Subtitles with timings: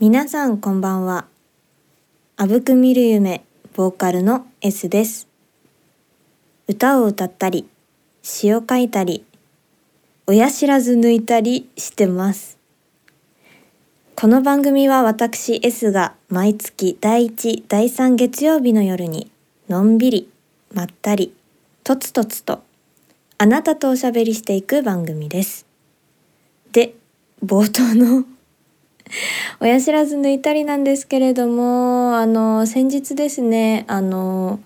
[0.00, 1.26] 皆さんこんばんは。
[2.36, 5.26] あぶく見る夢、ボーカルの S です。
[6.68, 7.68] 歌を歌ったり、
[8.22, 9.24] 詩を書いたり、
[10.28, 12.58] 親知らず抜いたりしてます。
[14.14, 19.32] この番組は私 S が毎月第1、第3月曜日の夜に
[19.68, 20.30] のんびり、
[20.72, 21.34] まったり、
[21.82, 22.62] とつとつと
[23.36, 25.66] あなたとおしゃべりしていく番組です。
[26.70, 26.94] で、
[27.44, 28.24] 冒頭の
[29.60, 34.60] 親知らず抜いたりなんですけれどもあの先日ですねあの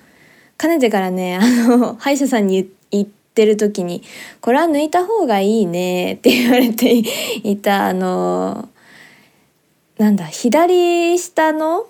[0.57, 4.03] かねてからねあの 歯医者さんに言ってる時に
[4.41, 7.03] 「これは抜いた方がいいね」って言われて
[7.43, 8.69] いたあの
[9.99, 11.87] なんだ左下の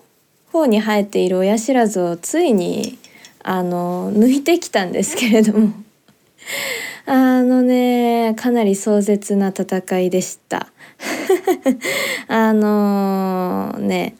[0.51, 2.97] 方に生えている親知らずをついに
[3.43, 5.73] あの抜いてきたんですけれども
[7.05, 10.67] あのねかなり壮絶な戦いでした。
[12.27, 14.15] あのー、ね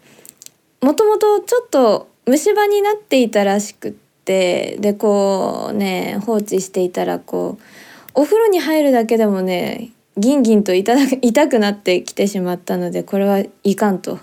[0.82, 7.64] もともとちょっと虫歯になっていたらしくってでこうね放置していたらこう
[8.14, 14.20] お風呂に入るだけでもねギンギンと 痛くなってきてしまったのでこれはいかんと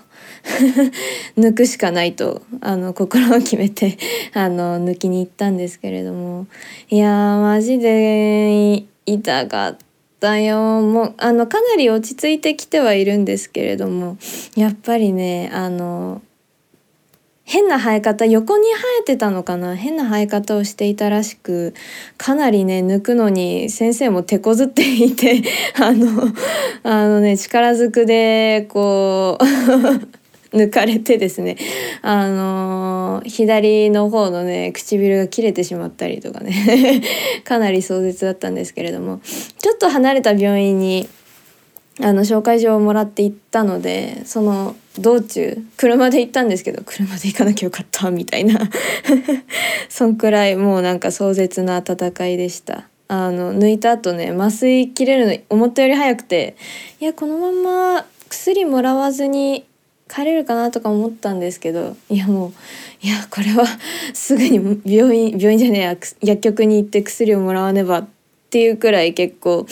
[1.37, 3.97] 抜くしかないとあの心を決めて
[4.33, 6.47] あの抜きに行ったんですけれども
[6.89, 9.90] いやーマジで痛かった。
[10.21, 10.81] だよ。
[10.81, 14.17] もうあのかなり落ち着いてきてはいるんですけれども
[14.55, 16.21] やっぱりねあの
[17.43, 19.75] 変な生え方横に生えてたのかな？
[19.75, 21.73] 変な生え方をしていたらしく
[22.17, 25.41] かなりね抜くのに先生も手こずっていて
[25.75, 26.31] あの
[26.83, 30.20] あのね力ずくでこう
[30.53, 31.57] 抜かれてですね
[32.01, 37.01] あのー、左の方のね唇が切れてしまったりとかね
[37.45, 39.21] かなり壮絶だったんですけれども
[39.59, 41.07] ちょっと離れた病院に
[41.99, 48.59] あの紹介状をもらって行ったのでその道中車で行ったんですけど車で行かなきゃよかったみたいな
[49.87, 52.87] そんくらいもうなんか壮絶な戦いでした。
[53.07, 56.55] あの抜いた後ね麻酔切れるの思ったより早くて
[57.01, 59.65] いやこのまま薬もらわずに
[60.13, 62.51] 帰れるかなとか思ったんですけどいやもう
[63.01, 63.65] いやこれは
[64.13, 68.07] すぐに病院病院じゃねえや薬局に行って薬をもらわねばっ
[68.49, 69.65] ていうくらい結構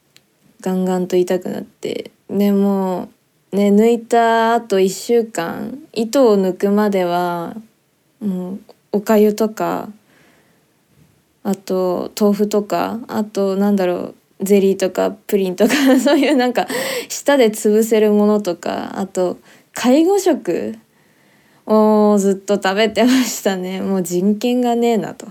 [0.60, 3.08] ガンガンと痛くなってでも
[3.52, 7.56] ね抜いた後1週間糸を抜くまでは
[8.20, 8.58] もう
[8.92, 9.88] おかゆとか
[11.44, 16.68] あと豆腐とかあとなんだろうゼリーとかプリンとか そういうなんか
[17.08, 19.38] 舌で潰せるものとかあと
[19.78, 20.76] 介護食
[21.64, 23.80] をずっと食べてましたね。
[23.80, 25.26] もう人権がねえなと。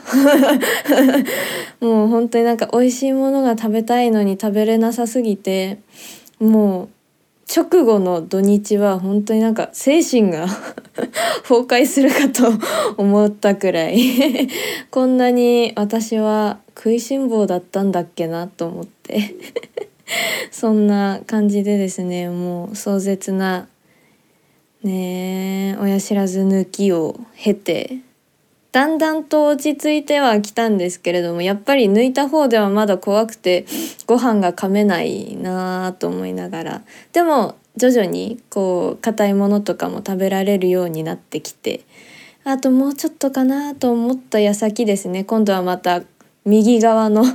[1.86, 5.80] もう本当になんか美味しいものが食べたいのに食べれなさすぎて
[6.40, 6.90] もう
[7.54, 10.48] 直後の土日は本当になんか精神が
[11.44, 12.54] 崩壊するかと
[12.96, 14.00] 思ったくらい。
[14.92, 19.36] こんなに私は食いしん坊だったんだっけなと思って。
[20.52, 23.68] そんな感じでですねもう壮絶な
[24.84, 28.00] ね親知らず抜きを経て
[28.72, 33.66] だんだんと落ち着いてはきたんですけれどもやっぱり抜いた方ではまだ怖くて
[34.06, 41.86] ご飯が噛めないなと思いながらでも徐々にこう硬いものとかも食べられるようになってきて
[42.44, 46.04] あともうちょっとかなと思った矢先ですね今度はまた
[46.46, 47.26] 右側の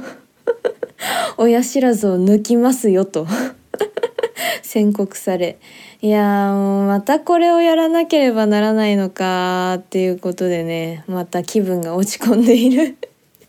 [1.36, 3.26] 親知らずを抜きますよと
[4.62, 5.58] 宣告され
[6.04, 12.96] いやもうまたこれをやらなければならないのかっていうことでねまた気分が落ち込んでいる。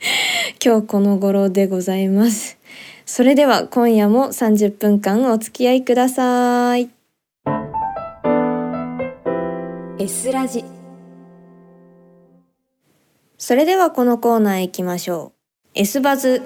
[0.64, 2.60] 今日この頃でございます。
[3.08, 6.92] それでは今夜も30分間お付き合いください。
[9.98, 10.64] S ラジ。
[13.40, 15.70] それではこのコーナー行きましょう。
[15.74, 16.44] S バズ。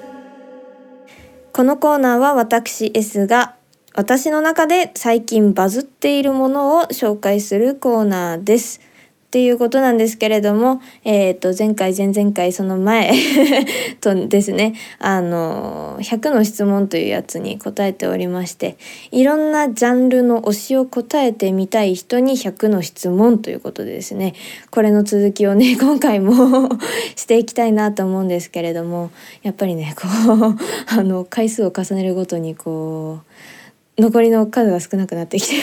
[1.52, 3.57] このコーナーは私 S が
[3.98, 8.80] 私の中で最近バズっているものを紹介するコーナーです。
[8.80, 13.12] っていうことなんですけれども、えっ、ー、と、前回、前々回、その前
[14.00, 18.78] とですね、あの、100の質問というやつに答えておりまして、
[19.10, 24.36] いろんなジャンルの推しを答えてみたい人に100の質問ということでですね、
[24.70, 26.70] これの続きをね、 今回も
[27.18, 29.10] していきたいなと思うんですけれども、
[29.42, 30.56] やっぱりね、こう、
[30.88, 33.57] あの、回数を重ねるごとに、こう、
[33.98, 35.56] 残りの数が少なくなってきて。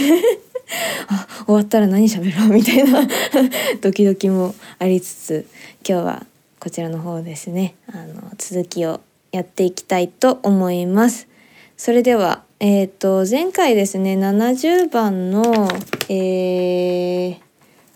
[1.09, 3.07] あ終わったら何喋ろうみたいな。
[3.81, 5.47] ドキドキもありつつ
[5.87, 6.27] 今日は
[6.59, 7.75] こちらの方ですね。
[7.87, 9.01] あの続きを
[9.31, 11.29] やっていきたいと思います。
[11.77, 15.69] それではえっ、と前回ですね70番の、
[16.09, 17.37] えー、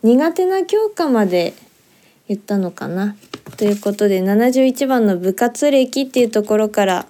[0.03, 1.55] 苦手な教科まで
[2.29, 3.17] 言ったのかな？
[3.57, 7.07] ということで71番の部活歴っていうところから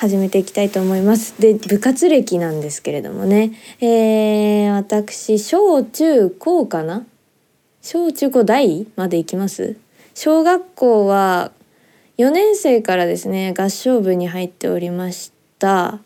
[0.00, 1.34] 始めていきたいと思います。
[1.40, 3.50] で部活歴なんですけれどもね、
[3.80, 7.04] えー、私小中高かな？
[7.82, 9.76] 小中高大まで行きます？
[10.14, 11.50] 小学校は
[12.16, 15.98] 4年生からですね合唱部に入っておりました。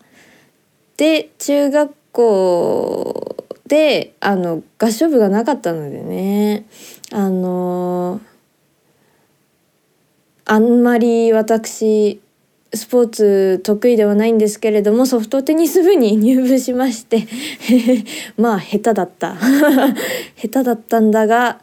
[0.97, 3.35] で中学校
[3.67, 6.65] であの合唱部がなかったのでね。
[7.11, 8.19] あの
[10.45, 12.19] あんまり私
[12.75, 17.27] スポーツ得意ではないんですけれどもソフトテニス部に入部しまして
[18.35, 19.35] まあ下手だった。
[20.35, 21.61] 下手だったんだが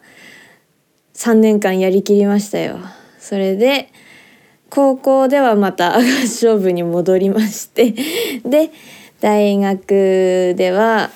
[1.15, 2.79] 3年間やりきりましたよ。
[3.19, 3.89] それで
[4.69, 7.93] 高校ではまた 合唱部に戻りまして
[8.45, 8.71] で
[9.19, 11.11] 大学では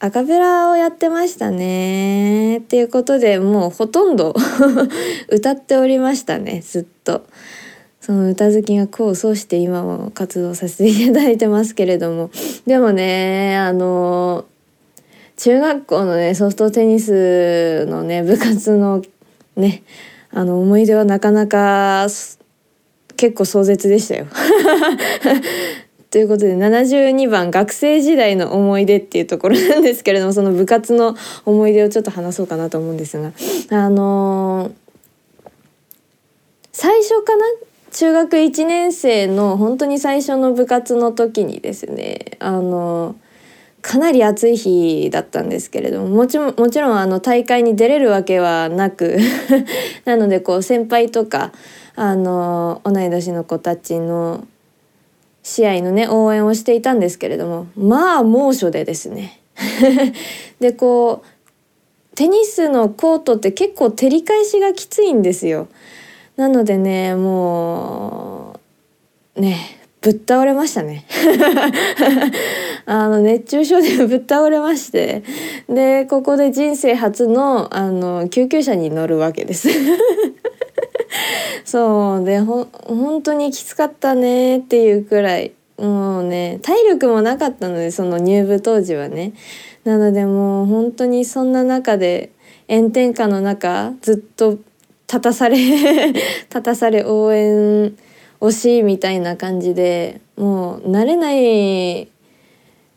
[0.00, 2.58] アカペラをやってましたね。
[2.58, 4.34] っていうことでもうほとんど
[5.28, 7.26] 歌っておりましたねずっと。
[8.04, 12.30] その歌好きが功を奏して今も活動させていただいてますけれども
[12.66, 14.44] でもねあの
[15.38, 19.00] 中学校のねソフトテニスのね部活の
[19.56, 19.84] ね
[20.30, 22.08] あの思い出はなかなか
[23.16, 24.26] 結構壮絶でしたよ。
[26.10, 31.16] ということで72番学生時代の思い出っていうところなんですけれどもその部活の
[31.46, 33.32] 思い出をちょっと話そうかなと思うんですが
[33.70, 35.48] あのー、
[36.70, 37.44] 最初かな
[37.94, 43.14] 中学1年生の本当に最初の部活の時にですねあの
[43.82, 49.18] かなり暑い日だったんですけれどももちろんもちろんあの大会に出れるわけはなく
[50.04, 51.52] なのでこう先輩とか
[51.94, 54.44] あの同い年の子たちの
[55.44, 59.40] 試合のね応援をしていたんですけれどもまあ猛暑でですね
[60.58, 65.68] でこうテニスのコートって結構照り返しがきついんですよ。
[66.36, 68.60] なのでねも
[69.36, 71.06] うねぶっ倒れましたね。
[72.84, 75.22] あの熱中症でぶっ倒れまして。
[75.66, 79.70] でここで人生初のあの救急車に乗るわけです。
[81.64, 85.52] そうでほ本当にきつかったねっていうくらい。
[85.78, 89.32] もうね体力もなかったのでその入部当時はね。
[89.84, 92.30] なのでもう本当にそんな中で
[92.68, 94.58] 炎天下の中ずっと
[95.08, 95.56] 立たされ
[96.12, 97.96] 立たされ応援
[98.40, 102.08] 推しいみたいな感じでもう慣れない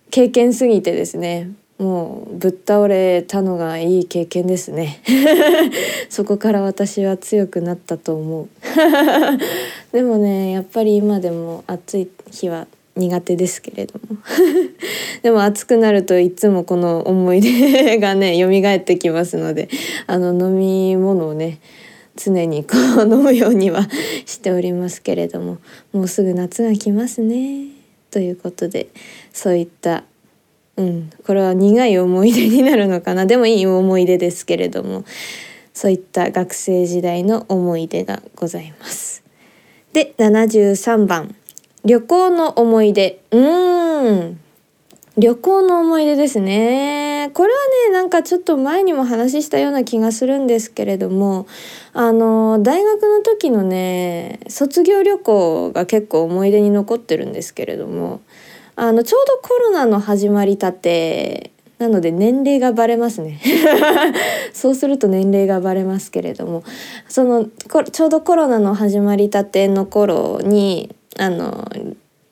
[0.09, 1.51] 経験すぎてですね。
[1.77, 4.99] もうぶっ倒れたのがいい経験ですね。
[6.09, 8.47] そこから私は強くなったと思う。
[9.93, 12.65] でもねやっぱり今でも暑い日は
[12.95, 14.17] 苦手ですけれども。
[15.21, 19.69] でも暑くなるといつもこの思い出がね蘇ってきますので
[20.07, 21.59] あの飲み物をね
[22.17, 23.87] 常にこう飲むようには
[24.25, 25.59] しておりますけれども
[25.93, 27.67] もうすぐ夏が来ますね。
[28.11, 28.89] ということで
[29.31, 30.03] そういった
[30.75, 33.25] うんこれは苦い思い出になるのかな。
[33.25, 35.05] でもいい思い出ですけれども
[35.73, 39.23] そういった学生時代の思い出がございます。
[39.93, 41.35] で73番。
[41.85, 43.21] 旅行の思い出。
[43.31, 44.39] うーん。
[45.17, 47.06] 旅行の思い出ですね。
[47.29, 47.59] これは
[47.89, 51.47] ねなんかちょっと前にも話したような気がするんですけれども
[51.93, 58.21] あの大学の時のね卒業旅行が結構思い出に残ってるんですけれども
[58.75, 63.39] あのちょうどコロナの始まりたてなので年齢がバレますね。
[64.51, 66.63] そうすると年齢がバレますけれども
[67.07, 71.69] そのちょうどコロナの始まりたての頃にあの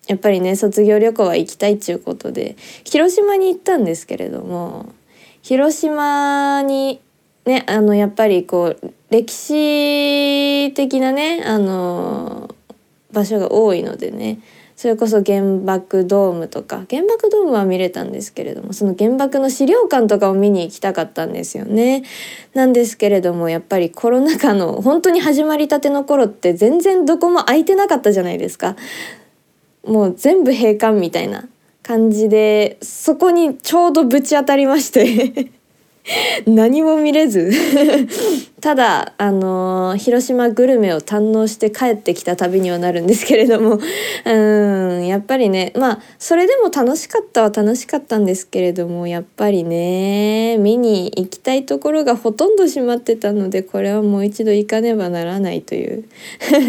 [0.08, 4.94] やっぱりね卒業旅行は行きたいっちゅうことで広島に行ったんですけれども
[5.42, 7.02] 広島に
[7.46, 12.54] ねあのやっぱりこう歴史的なねあの
[13.12, 14.40] 場所が多いのでね
[14.76, 22.04] それこそ原爆ドームとか原爆ドームは見れたんですけれどもその原爆の資料館とかを見に行きたかったんですよね。
[22.54, 28.76] なんですけれどもやっぱりコロナ禍の本当に始まりたての頃って全然どこも空いてなかったじゃないですか。
[29.88, 31.48] もう全部閉館みたいな
[31.84, 35.52] 感じでそこにちょうどぶち当たりまして。
[36.46, 37.52] 何も見れず。
[38.62, 43.80] ただあの広島グルメを堪能して帰ってきた旅にはなるんですけれども
[44.26, 56.06] うんやっぱりねまあそれでも楽しかったは楽しかったんですけれどもやっぱりね見に行きたいところがほとんど閉まってたのでこれはもう一度行かねばならないという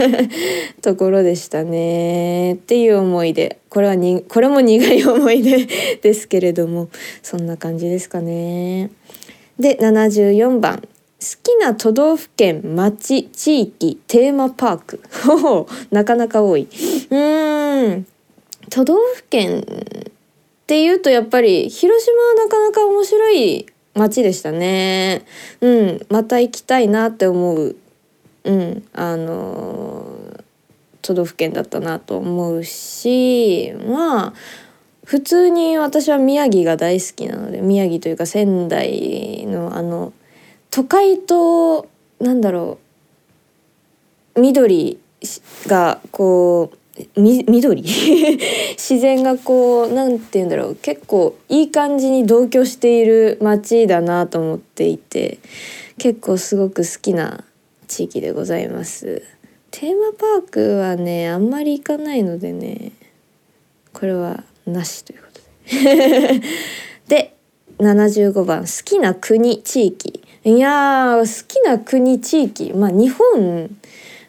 [0.83, 5.66] ところでしたねっていう思いでこれはにこれも苦い思い出
[6.02, 6.88] ですけれども
[7.23, 8.90] そんな感じですかね。
[9.59, 10.83] で74番
[11.20, 15.00] 好きな都道府県町地域テーマパーク。
[15.90, 16.68] なかなか多い。
[17.11, 18.06] うん。
[18.70, 20.12] 都道府県っ
[20.66, 25.25] ていうとやっぱり広島はなかなか面白い街でしたね。
[25.61, 26.06] うん。
[26.11, 27.76] また行きたいなって思う。
[28.44, 28.85] うん。
[28.92, 30.16] あの
[31.06, 34.32] 都道府県だったなと思うしまあ
[35.04, 40.12] 普通に私は宮城が大好きなので宮城というか仙台のあの
[40.76, 41.88] 都会と
[42.21, 42.78] なんだろ
[44.35, 45.00] う緑
[45.66, 46.71] がこ
[47.16, 47.80] うみ緑？
[48.76, 55.38] 自然がこうなんて言うんだろう結構いい感じに同居している街だなと思っていて
[55.97, 57.42] 結構すごく好きな
[57.88, 59.23] 地域でございます。
[59.71, 62.92] テーマパークはねあんまり行かないのでね
[63.95, 65.40] これはなしということ
[65.71, 66.42] で。
[67.09, 67.33] で
[67.78, 70.25] 75番好きな国地域。
[70.46, 73.68] いや好きな国地域まあ日本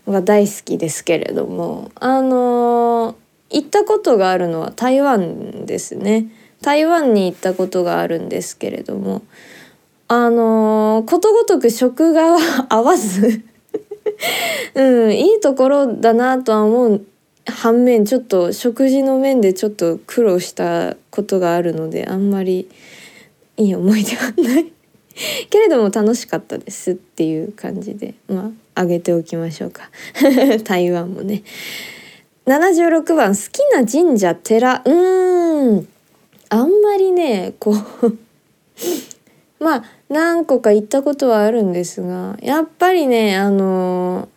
[0.07, 3.15] が大好きですけれどもあの
[3.51, 6.27] 行ったことがあるのは台湾ですね。
[6.59, 9.21] 台湾に行ったことがあるんですけれども
[10.07, 12.35] あのことごとく食が
[12.67, 13.43] 合わず
[14.73, 17.05] うんいいところだなとは思う
[17.45, 22.67] 反面ちょっと食事の面でちょっと苦労したことがあるのであんまり
[23.55, 24.76] いい思い出はない。
[25.49, 29.89] けれども楽しかったですっていう感じでまあ上げておきましょうか。
[30.63, 31.43] 台湾もね。
[32.45, 34.81] 76番好きな神社寺。
[34.85, 35.87] うーん。
[36.49, 38.17] あんまりねこう
[39.59, 44.29] まあ何個か行ったことはあるんですがやっぱりねあの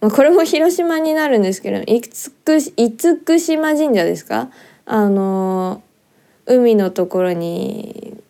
[0.00, 2.02] ま、これも広島になるんですけど厳
[3.40, 4.50] 島神社ですか？
[4.84, 5.82] あの
[6.46, 8.20] 海のところに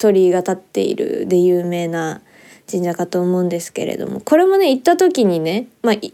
[0.00, 2.22] 鳥居が立っているで有名な
[2.68, 6.12] 神社かと思うんですけれどもこれもね行った時にねまあ行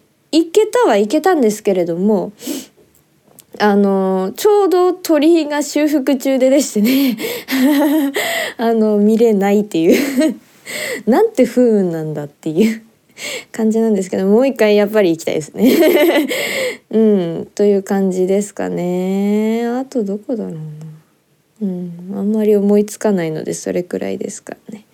[0.50, 2.32] けたは行けたんですけれども
[3.60, 7.16] あのちょうど鳥居が修復中ででしてね
[8.58, 10.36] あの見れないっていう
[11.06, 12.82] なんて不運なんだっていう
[13.52, 16.28] 感じなんですけどもう一回やっぱり行きたいですね。
[16.90, 19.64] うんという感じですかね。
[19.66, 20.85] あとどこだろうな。
[21.60, 24.84] うん、あんまり思いつかないのでそれくらいですかね。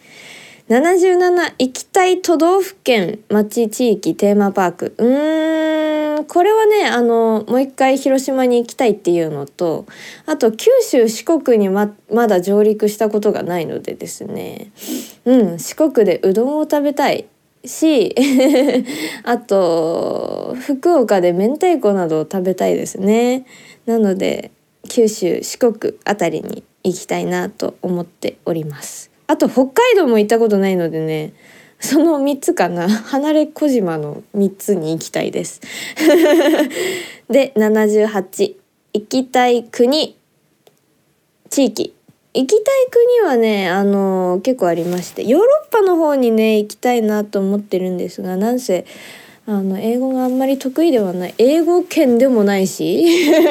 [0.69, 4.95] 77行きたい都道府県町地域テーマパーク。
[4.97, 6.25] うーん。
[6.25, 9.87] これはねあのもう一回広島に行きたいっていうのと
[10.25, 14.71] あと九州四国にままだ上陸したことがないのでですね。
[15.25, 15.59] うん。
[15.59, 17.27] 四国でうどんを食べたい
[17.65, 18.15] し
[19.25, 23.47] あと福岡で明太子などを食べたいですね。
[23.85, 24.53] なので
[24.89, 29.11] 九州四国あたりに行きたいなと思っております。
[29.27, 31.33] あと北海道も行ったことないのでね
[31.81, 32.89] その3つかな。
[32.89, 35.61] 離れ小島の3つに行きたいです。
[37.29, 38.55] で78
[38.95, 40.17] 行きたい国
[41.51, 41.95] 地域。
[42.35, 42.87] 行きたい
[43.21, 48.87] 国はねあの結構ありましてヨーロッパの方にね行きたいなと思ってるんですがなんせ
[49.47, 51.35] あの英語があんまり得意ではない。
[51.39, 53.05] 英語圏でもないし。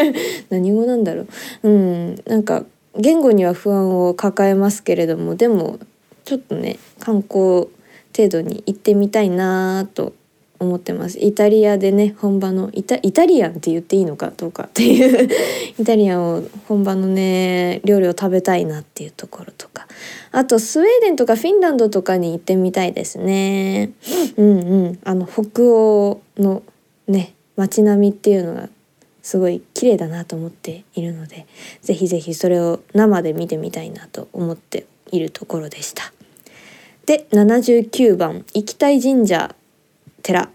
[0.49, 1.25] 何語なんだろ
[1.63, 1.69] う。
[1.69, 2.15] うん。
[2.25, 2.65] なんか
[2.97, 5.35] 言語には不安を抱えますけれども。
[5.35, 5.79] でも
[6.23, 7.67] ちょっとね観光
[8.15, 10.13] 程度に行ってみたいなと
[10.61, 11.17] 思ってます。
[11.19, 15.27] イタリアでね本場のイタイタリアンって言っていいのかどうかっていう。
[15.79, 19.87] イタリアンを本場のね料理を食べたいなっていうところとか。
[20.31, 23.91] あとスウェーデンとかフィンランドとかに行ってみたいですね。
[24.37, 24.99] うんうん。
[25.03, 26.61] あの北欧の
[27.07, 28.69] ね街並みっていうのが
[29.23, 31.45] すごい綺麗だなと思っているので
[31.81, 36.13] ぜひぜひそれを生で見てみたいなと思っているところでした。
[37.07, 39.55] で79番行きたい神社。
[40.21, 40.49] 寺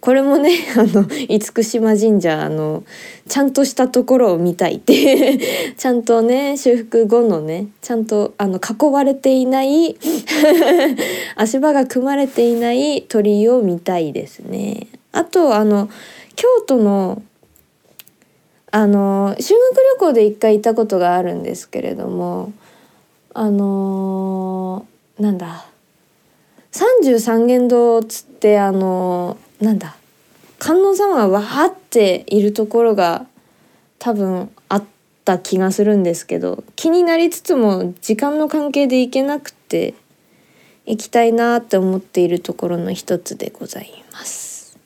[0.00, 2.84] これもね あの厳島神社あの
[3.28, 5.38] ちゃんとしたところを見たいって
[5.76, 9.96] ちゃんとね修復後のねちゃんとあの囲われていない
[11.36, 14.86] 足場が組まれていない鳥居を見たいですね。
[15.12, 15.88] あとあの
[16.34, 17.22] 京都の
[18.72, 22.52] あの修学旅行で一回行ったことがあるんですけれども
[23.34, 24.86] あの
[25.18, 25.66] なんだ
[26.72, 29.96] 33間堂つってあのなんだ
[30.58, 33.26] 観音様がわーっているところが
[33.98, 34.84] 多分あっ
[35.24, 39.94] た気がするんですけど気になりつつも時間の関係で行けなくて
[40.86, 44.78] 行きたいなって思っているところの一つでございます。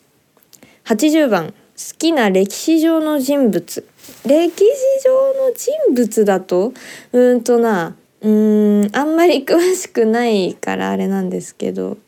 [0.85, 1.55] 80番好
[1.99, 3.89] きな歴史上の人物。
[4.27, 4.65] 歴史
[5.05, 6.73] 上の人物だと
[7.13, 11.99] うんとなうーんあんまり詳しくないからあれなんですけど。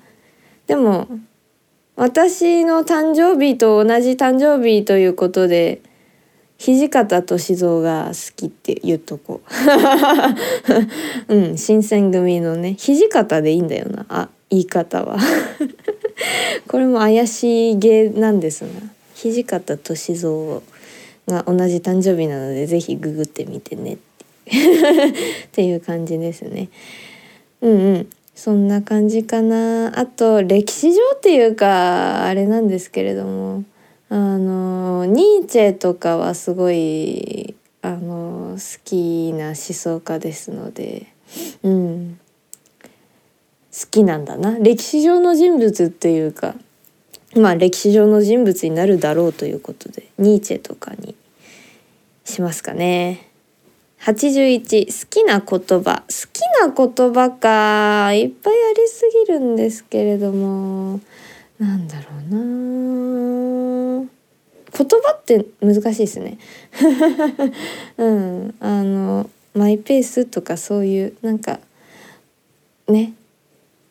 [0.66, 1.06] でも
[1.94, 5.80] 私の誕生日と同じ誕生日ということで
[6.58, 9.42] 土方歳三が好きって言っとこ。
[11.28, 14.06] うん新選組のね土方でいいんだよな。
[14.08, 15.18] あ言い方は。
[16.66, 18.70] これも怪しい芸なんですが
[19.14, 20.62] 土方歳三
[21.28, 24.15] が同じ誕生日なので是非ググってみてねって。
[25.46, 26.68] っていう感じですね。
[27.60, 28.08] うんうん。
[28.34, 29.98] そんな感じかな。
[29.98, 33.64] あと歴史上っていうかあれなんですけれども。
[34.08, 41.06] あのニーチェとかはすごいあの好きな思想家ですので、
[41.64, 42.20] うん、
[43.72, 44.58] 好きなんだな。
[44.60, 46.54] 歴史上の人物っていうか。
[47.34, 51.14] まあ歴史上の人物になるだろうということでニーチェとかに
[52.24, 53.28] しますかね。
[54.00, 56.02] 81好きな言葉。
[56.02, 58.12] 好きな言葉か。
[58.14, 61.00] いっぱいありすぎるんですけれども。
[61.58, 64.08] なんだろうな。
[64.76, 66.38] 言葉って難しいですね。
[67.96, 68.54] うん。
[68.60, 71.60] あのマイペースとかそういうなんか
[72.88, 73.14] ね。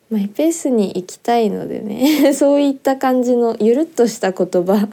[0.08, 2.32] マイペースに行きたいのでね。
[2.34, 4.88] そういった感じのゆるっとした言葉。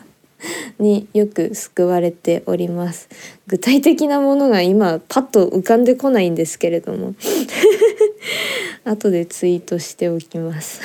[0.80, 3.10] によく救われております。
[3.48, 7.16] 具体的なものが今パッと浮かんでこないんですけれども。
[8.86, 10.82] 後でツイートしておきます。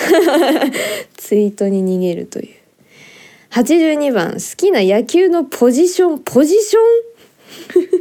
[1.17, 2.49] ツイートに逃げるという。
[3.51, 6.79] 82番好きな野球のポジションポジショ
[7.95, 7.98] ン？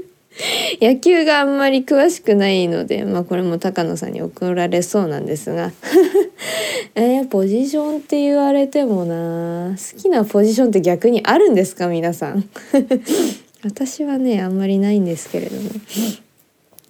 [0.81, 5.71] 野球があんまり詳しくないので、まあ、これも高野さんに怒られそうなんですが。
[6.95, 9.75] えー、ポジションって言われてもな。
[9.77, 12.50] 好きなポジションって逆にあるんですか皆さん。
[13.63, 15.69] 私はねあんまりないんですけれども。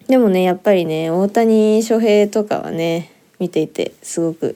[0.07, 4.55] でもねやっぱりね大谷翔平とかはね見ていてすごく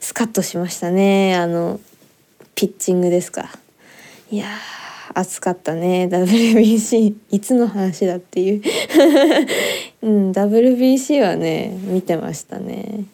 [0.00, 1.36] スカッとしましたね。
[1.36, 1.80] あの
[2.54, 3.50] ピッチングですか。
[4.30, 4.46] いや
[5.20, 8.62] 暑かったね WBC いつの話だっていう。
[10.02, 13.04] うん WBC はね見てましたね。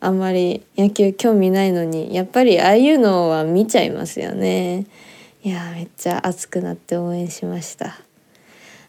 [0.00, 4.84] あんまり野球興味ないのにやっぱりああいうのは見ちゃいますよね。
[5.42, 7.98] いやめっちゃ熱くなって応援しました。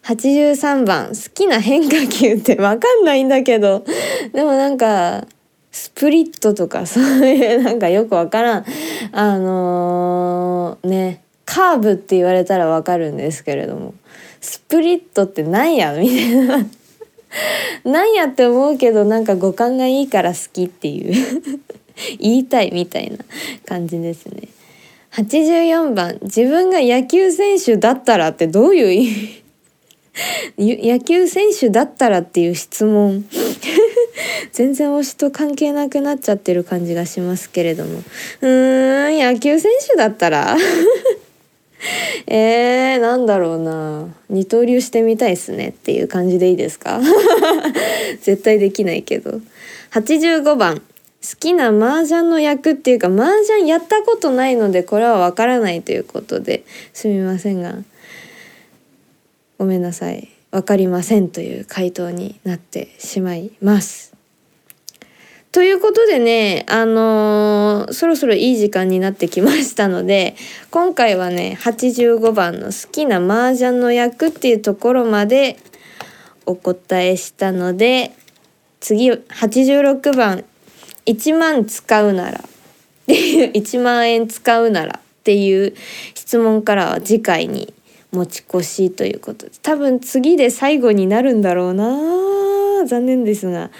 [0.03, 3.85] 83番好きな変化球って分かんないんだけど。
[4.33, 5.25] でもなんか
[5.71, 8.65] スプリットとかそういうなんかよくわからん。
[9.13, 13.93] あのー、ねカーブって言われたらわかるんですけれども
[14.41, 16.65] スプリットってなんやみたいな。
[17.83, 21.13] なんやって思うけどなんか五感がいいから好きっていう。
[22.19, 23.17] 言いたいみたいな
[23.65, 24.49] 感じですね。
[25.13, 29.09] 84番自分が野球選手だったらってどういう意
[30.57, 30.87] 味？
[30.89, 33.25] 野球選手だったらっていう質問。
[34.51, 38.01] 全然推しと関係なくなっちゃってる感じがしますけれども。
[38.41, 40.55] うーん野球選手だったら？
[42.27, 44.07] えー、なんだろうな。
[44.29, 46.99] 二刀流してみたいっすねっていう感じでいいですか？
[48.21, 49.39] 絶対できないけど。
[49.91, 50.77] 85番。
[50.77, 50.81] 好
[51.39, 56.63] きな麻雀の役っていうか麻雀やったことないのでこれはわからないということで。
[56.93, 57.75] すみませんが。
[59.57, 60.29] ごめんなさい。
[60.51, 64.14] 分かりませんという回答になってしまいます。
[65.55, 70.35] ということでね、あのー、そろそろいい時間になってきましたので、
[70.69, 75.55] 今回はね、85番の好きな麻雀の役っていうところまで
[76.45, 78.11] お答えしたので、
[78.81, 80.43] 次、86番、
[81.05, 82.41] 1万使うならっ
[83.05, 85.73] ていう、 1万円使うならっていう
[86.15, 87.73] 質問からは次回に
[88.11, 93.71] 持ち越しということで多分次で最後になるんだろうな残念ですが。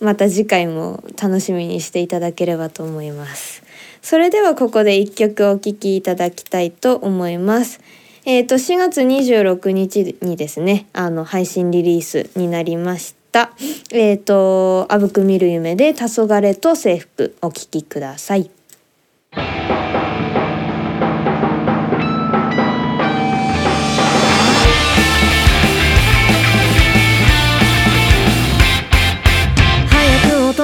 [0.00, 3.62] また次回も楽しみにしていただければと思います。
[4.02, 7.80] それではここで一曲お聴きいただきたいと思います。
[8.24, 13.52] えっ、ー、と4月26日にですねあの配信リリースになりました。
[13.92, 18.50] えっ、ー、と「あぶく見る夢」で「黄昏と制服」お聴きください。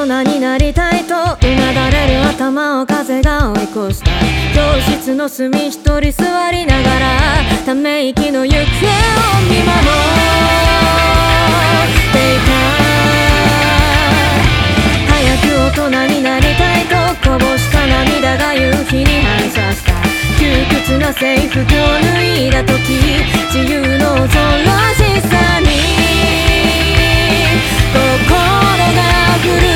[0.06, 4.10] 人になりたいと頭を風が追い越した
[4.54, 9.66] 教室の隅一人座りながらため息の行方を見守
[11.82, 12.54] っていた。
[15.12, 15.44] 早く
[15.76, 16.94] 大人になりたいと
[17.28, 19.92] こぼした涙が夕日に反射した
[20.38, 22.72] 窮屈な制服を脱いだ時
[23.52, 25.66] 自由の恐ろしさに。
[27.92, 27.98] 心
[28.94, 29.02] が
[29.42, 29.75] 震え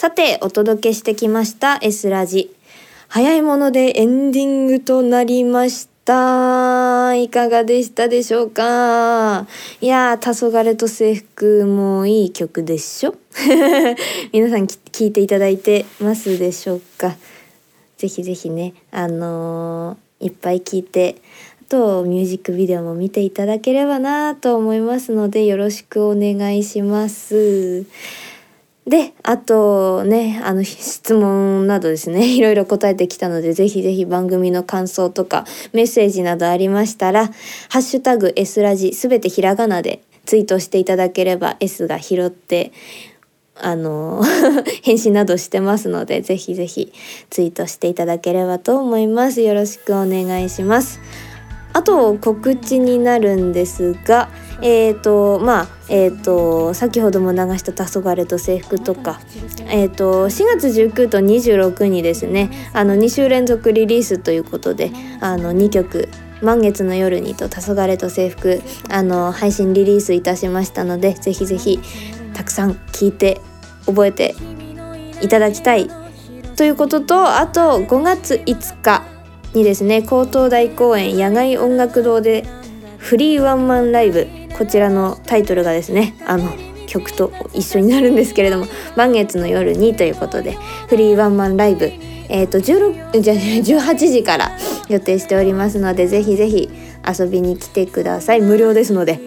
[0.00, 2.54] さてお届けしてきました S ラジ。
[3.08, 7.16] 早いものでエンディングとなりました。
[7.16, 9.48] いかがでしたでしょうか？
[9.80, 13.16] いやー黄昏と制服もいい曲でしょ？
[14.32, 17.16] 皆さん聞いていただいてますでしょうか？
[17.96, 21.16] ぜひぜひねあのーいっぱい聞いて
[21.62, 27.84] あとミュージックビデオも見ていただければなと思いますのでよろしくお願いします。
[28.88, 37.30] であとねあの質問などですね いろいろ答えてきたのでぜひぜひ番組の感想とかメッセージなどありましたら
[37.68, 42.72] 「ハッシュタグ #S ラジ」すべてひらがなでツイートしていただければ S が拾って
[43.60, 44.22] あの
[44.82, 46.92] 返信などしてますのでぜひぜひ
[47.28, 49.42] ツイートしていただければと思います。
[49.42, 51.00] よろしくお願いします。
[51.72, 59.20] あと告知になるんですがえーとまあえーと、先ほども流した「黄昏と制服」とか、
[59.70, 64.90] えーと、4月19と26にですねあの2週連続リリースということで
[65.20, 66.08] あの2曲
[66.42, 71.80] 「満月の夜に」と「黄昏と制服」あの配信リリースいたしましたのでぜひぜひ
[72.34, 73.40] たくさん聴いて
[73.86, 74.34] 覚えて
[75.22, 75.88] いただきたい
[76.56, 79.04] ということとあと5月5日
[79.54, 82.44] にですね高等大公園野外音楽堂で
[83.08, 86.52] フリーワンマンライブこちらのタイトルがですねあの
[86.86, 88.66] 曲と一緒になるんですけれども
[88.96, 91.90] 「満月の夜に」ということでフリーワンマンライブ
[92.28, 94.50] えーと、16じゃ18時から
[94.90, 96.68] 予定しておりますのでぜひぜひ
[97.18, 98.42] 遊びに来てください。
[98.42, 99.18] 無料ですので。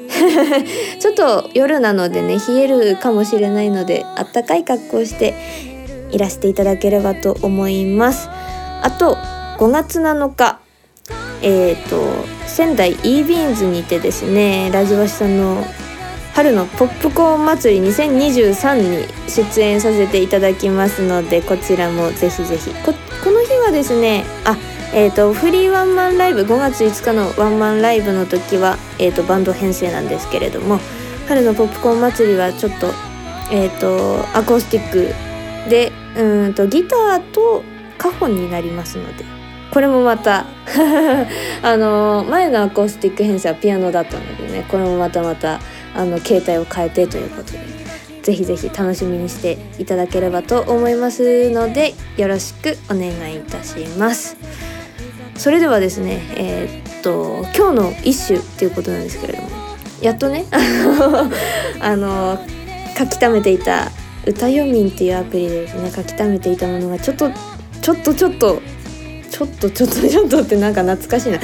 [0.99, 5.33] ちょっと夜なのでね冷えるかもしれないのであったかい格好して
[6.11, 8.29] いらしていただければと思います。
[8.29, 9.17] あと
[9.57, 10.60] 5月7日
[11.41, 15.63] え、ー、と仙台 e ビーンズにてですねラジオシさんの
[16.33, 22.71] 春のポップコーン祭り2023に出演させていただきますのでこちらもぜひぜひ。
[22.83, 24.57] この日はですねあ
[24.93, 30.79] えーと、フリーワンマンライブ5月5日のワンマンライブの時は、えーと、バンド編成なんですけれども
[31.29, 32.87] 春のポップコーン祭りはちょっと,、
[33.53, 37.63] えーと、アコースティックでうんとギターと
[37.97, 39.40] カホンになりますので。
[39.71, 40.45] これもまた
[41.63, 45.59] あの前のアコースティック編成はピアノだったのでねこれもまたまた
[45.95, 47.59] あの携帯を変えてということで
[48.21, 54.37] ぜひぜひ楽しみにしていただければと思いますのでよろしくお願いいたします。
[55.35, 59.49] それではですねえー、っと今日の一首っていうことなんですけれども
[59.99, 60.45] やっとね
[61.81, 62.37] あの
[62.95, 63.91] 書き溜めていた
[64.27, 67.31] 歌読みんっていうアプリでですね書き溜めていたものがちょっと
[67.81, 71.39] ちょっとちょっとょっとちょっとちょっとってなんか懐かしいな。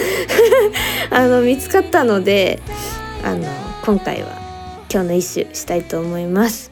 [1.09, 2.59] あの見つかったので
[3.23, 3.47] あの
[3.83, 4.29] 今回は
[4.91, 6.71] 今日の一首したいと思います。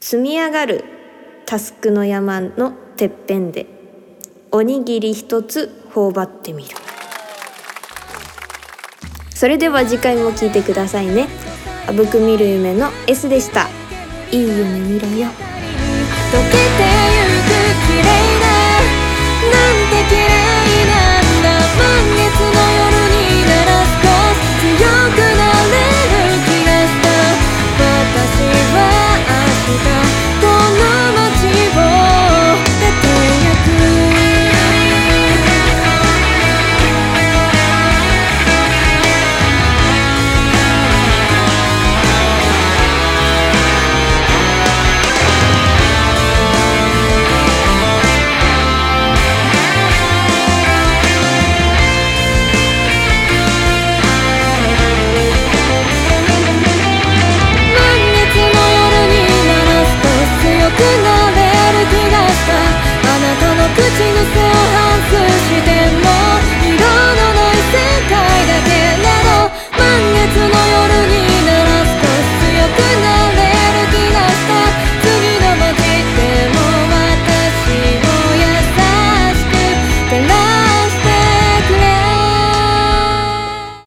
[0.00, 0.84] 積み上がる
[1.46, 3.66] タスクの山のてっぺんで
[4.50, 6.70] おにぎり一つ頬張ってみる。
[9.34, 11.28] それでは次回も聞いてくださいね。
[11.86, 13.68] あぶく見る夢の S でした。
[14.30, 15.28] いい夢見ろよ。
[16.32, 17.13] 溶けて